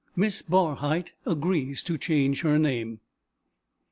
MISS 0.15 0.41
BARHYTE 0.41 1.13
AGREES 1.27 1.83
TO 1.83 1.95
CHANGE 1.99 2.41
HER 2.41 2.57
NAME. 2.57 3.01